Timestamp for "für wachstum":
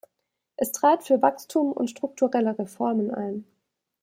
1.03-1.71